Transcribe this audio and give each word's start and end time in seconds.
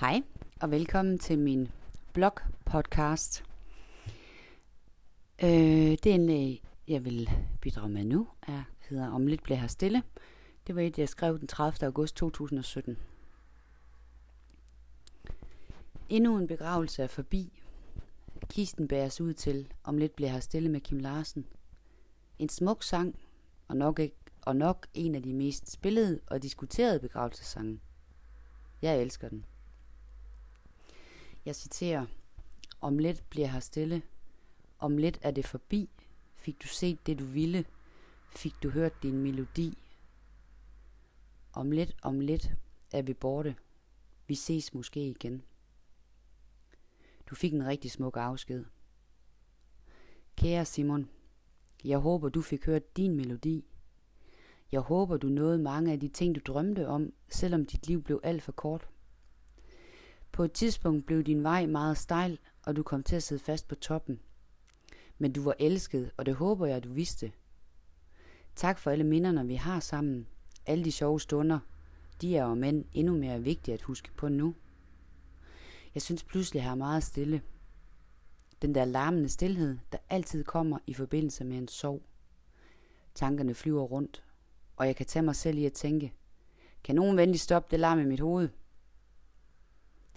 Hej 0.00 0.22
og 0.60 0.70
velkommen 0.70 1.18
til 1.18 1.38
min 1.38 1.68
blog 2.12 2.32
podcast. 2.64 3.44
Øh, 5.42 5.48
det 5.90 6.06
indlæg, 6.06 6.62
øh, 6.62 6.92
jeg 6.92 7.04
vil 7.04 7.30
bidrage 7.60 7.88
med 7.88 8.04
nu, 8.04 8.28
er, 8.42 8.62
hedder 8.88 9.10
Om 9.10 9.26
lidt 9.26 9.42
bliver 9.42 9.58
her 9.58 9.66
stille. 9.66 10.02
Det 10.66 10.74
var 10.74 10.82
et, 10.82 10.98
jeg 10.98 11.08
skrev 11.08 11.38
den 11.38 11.48
30. 11.48 11.86
august 11.86 12.16
2017. 12.16 12.98
Endnu 16.08 16.36
en 16.38 16.46
begravelse 16.46 17.02
er 17.02 17.06
forbi. 17.06 17.62
Kisten 18.48 18.88
bæres 18.88 19.20
ud 19.20 19.34
til 19.34 19.72
Om 19.84 19.98
lidt 19.98 20.16
bliver 20.16 20.30
her 20.30 20.40
stille 20.40 20.68
med 20.68 20.80
Kim 20.80 20.98
Larsen. 20.98 21.46
En 22.38 22.48
smuk 22.48 22.82
sang, 22.82 23.18
og 23.68 23.76
nok, 23.76 23.98
ikke, 23.98 24.16
og 24.42 24.56
nok 24.56 24.86
en 24.94 25.14
af 25.14 25.22
de 25.22 25.32
mest 25.32 25.72
spillede 25.72 26.20
og 26.26 26.42
diskuterede 26.42 27.00
begravelsessange. 27.00 27.80
Jeg 28.82 29.02
elsker 29.02 29.28
den. 29.28 29.44
Jeg 31.48 31.56
citerer, 31.56 32.06
om 32.80 32.98
lidt 32.98 33.24
bliver 33.30 33.46
her 33.46 33.60
stille, 33.60 34.02
om 34.78 34.96
lidt 34.96 35.18
er 35.22 35.30
det 35.30 35.46
forbi, 35.46 35.90
fik 36.34 36.62
du 36.62 36.66
set 36.66 37.06
det 37.06 37.18
du 37.18 37.24
ville, 37.24 37.64
fik 38.36 38.52
du 38.62 38.70
hørt 38.70 39.02
din 39.02 39.18
melodi. 39.18 39.78
Om 41.52 41.70
lidt, 41.70 41.96
om 42.02 42.20
lidt 42.20 42.52
er 42.92 43.02
vi 43.02 43.14
borte, 43.14 43.56
vi 44.26 44.34
ses 44.34 44.74
måske 44.74 45.08
igen. 45.08 45.42
Du 47.30 47.34
fik 47.34 47.52
en 47.52 47.66
rigtig 47.66 47.90
smuk 47.90 48.16
afsked. 48.16 48.64
Kære 50.36 50.64
Simon, 50.64 51.10
jeg 51.84 51.98
håber 51.98 52.28
du 52.28 52.42
fik 52.42 52.66
hørt 52.66 52.96
din 52.96 53.16
melodi. 53.16 53.64
Jeg 54.72 54.80
håber 54.80 55.16
du 55.16 55.28
nåede 55.28 55.58
mange 55.58 55.92
af 55.92 56.00
de 56.00 56.08
ting 56.08 56.34
du 56.34 56.40
drømte 56.52 56.88
om, 56.88 57.12
selvom 57.28 57.66
dit 57.66 57.86
liv 57.86 58.02
blev 58.02 58.20
alt 58.22 58.42
for 58.42 58.52
kort. 58.52 58.88
På 60.38 60.44
et 60.44 60.52
tidspunkt 60.52 61.06
blev 61.06 61.22
din 61.22 61.42
vej 61.42 61.66
meget 61.66 61.96
stejl, 61.96 62.38
og 62.66 62.76
du 62.76 62.82
kom 62.82 63.02
til 63.02 63.16
at 63.16 63.22
sidde 63.22 63.44
fast 63.44 63.68
på 63.68 63.74
toppen. 63.74 64.20
Men 65.18 65.32
du 65.32 65.42
var 65.42 65.54
elsket, 65.58 66.10
og 66.16 66.26
det 66.26 66.34
håber 66.34 66.66
jeg, 66.66 66.84
du 66.84 66.92
vidste. 66.92 67.32
Tak 68.56 68.78
for 68.78 68.90
alle 68.90 69.04
minderne, 69.04 69.46
vi 69.46 69.54
har 69.54 69.80
sammen. 69.80 70.26
Alle 70.66 70.84
de 70.84 70.92
sjove 70.92 71.20
stunder. 71.20 71.58
De 72.20 72.36
er 72.36 72.44
om 72.44 72.64
end 72.64 72.84
endnu 72.92 73.16
mere 73.16 73.42
vigtige 73.42 73.74
at 73.74 73.82
huske 73.82 74.10
på 74.16 74.28
nu. 74.28 74.54
Jeg 75.94 76.02
synes 76.02 76.24
pludselig, 76.24 76.60
jeg 76.60 76.70
er 76.70 76.74
meget 76.74 77.02
stille. 77.02 77.42
Den 78.62 78.74
der 78.74 78.84
larmende 78.84 79.28
stillhed, 79.28 79.78
der 79.92 79.98
altid 80.10 80.44
kommer 80.44 80.78
i 80.86 80.94
forbindelse 80.94 81.44
med 81.44 81.58
en 81.58 81.68
sov. 81.68 82.02
Tankerne 83.14 83.54
flyver 83.54 83.82
rundt, 83.82 84.24
og 84.76 84.86
jeg 84.86 84.96
kan 84.96 85.06
tage 85.06 85.22
mig 85.22 85.36
selv 85.36 85.58
i 85.58 85.64
at 85.64 85.72
tænke, 85.72 86.12
kan 86.84 86.94
nogen 86.94 87.16
venlig 87.16 87.40
stoppe 87.40 87.68
det 87.70 87.80
larm 87.80 88.00
i 88.00 88.04
mit 88.04 88.20
hoved? 88.20 88.48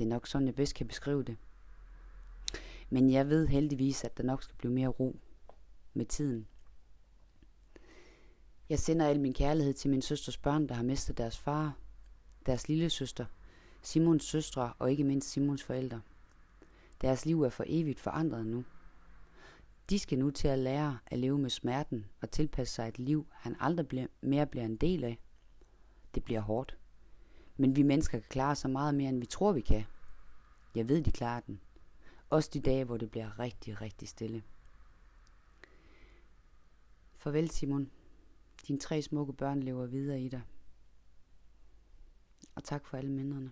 Det 0.00 0.06
er 0.06 0.10
nok 0.10 0.26
sådan, 0.26 0.46
jeg 0.46 0.54
bedst 0.54 0.74
kan 0.74 0.86
beskrive 0.86 1.22
det. 1.22 1.36
Men 2.90 3.10
jeg 3.10 3.28
ved 3.28 3.46
heldigvis, 3.46 4.04
at 4.04 4.16
der 4.16 4.22
nok 4.22 4.42
skal 4.42 4.56
blive 4.56 4.72
mere 4.72 4.88
ro 4.88 5.20
med 5.94 6.06
tiden. 6.06 6.46
Jeg 8.68 8.78
sender 8.78 9.06
al 9.06 9.20
min 9.20 9.34
kærlighed 9.34 9.72
til 9.72 9.90
min 9.90 10.02
søsters 10.02 10.36
børn, 10.38 10.68
der 10.68 10.74
har 10.74 10.82
mistet 10.82 11.18
deres 11.18 11.38
far, 11.38 11.78
deres 12.46 12.68
lille 12.68 12.90
søster, 12.90 13.26
Simons 13.82 14.24
søstre 14.24 14.72
og 14.78 14.90
ikke 14.90 15.04
mindst 15.04 15.30
Simons 15.30 15.62
forældre. 15.62 16.00
Deres 17.00 17.26
liv 17.26 17.42
er 17.42 17.50
for 17.50 17.64
evigt 17.66 18.00
forandret 18.00 18.46
nu. 18.46 18.64
De 19.90 19.98
skal 19.98 20.18
nu 20.18 20.30
til 20.30 20.48
at 20.48 20.58
lære 20.58 20.98
at 21.06 21.18
leve 21.18 21.38
med 21.38 21.50
smerten 21.50 22.06
og 22.20 22.30
tilpasse 22.30 22.74
sig 22.74 22.88
et 22.88 22.98
liv, 22.98 23.26
han 23.32 23.56
aldrig 23.60 24.08
mere 24.20 24.46
bliver 24.46 24.64
en 24.64 24.76
del 24.76 25.04
af. 25.04 25.18
Det 26.14 26.24
bliver 26.24 26.40
hårdt. 26.40 26.79
Men 27.60 27.76
vi 27.76 27.82
mennesker 27.82 28.18
kan 28.18 28.28
klare 28.28 28.56
så 28.56 28.68
meget 28.68 28.94
mere, 28.94 29.08
end 29.08 29.18
vi 29.20 29.26
tror, 29.26 29.52
vi 29.52 29.60
kan. 29.60 29.84
Jeg 30.74 30.88
ved, 30.88 31.02
de 31.02 31.10
klarer 31.10 31.40
den. 31.40 31.60
Også 32.30 32.50
de 32.54 32.60
dage, 32.60 32.84
hvor 32.84 32.96
det 32.96 33.10
bliver 33.10 33.38
rigtig, 33.38 33.80
rigtig 33.80 34.08
stille. 34.08 34.42
Farvel, 37.16 37.50
Simon. 37.50 37.90
Dine 38.68 38.78
tre 38.78 39.02
smukke 39.02 39.32
børn 39.32 39.62
lever 39.62 39.86
videre 39.86 40.20
i 40.20 40.28
dig. 40.28 40.42
Og 42.54 42.64
tak 42.64 42.86
for 42.86 42.96
alle 42.96 43.10
minderne. 43.10 43.50